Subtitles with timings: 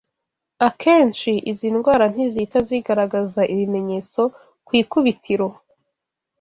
[0.67, 4.21] Akenshi izi ndwara ntizihita zigaragaza ibimenyetso
[4.65, 5.47] ku ikubitiro